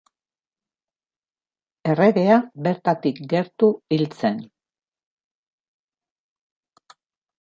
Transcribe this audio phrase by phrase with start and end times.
[1.93, 4.41] Erregea bertatik gertu hil zen.